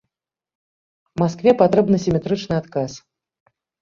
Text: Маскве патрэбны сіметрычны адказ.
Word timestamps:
Маскве 1.23 1.51
патрэбны 1.61 1.97
сіметрычны 2.07 2.53
адказ. 2.61 2.91